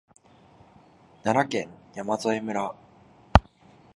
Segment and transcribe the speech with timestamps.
[1.21, 2.73] 奈良県山添村